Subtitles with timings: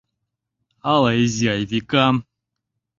[0.93, 2.15] Ала изи Айвикам.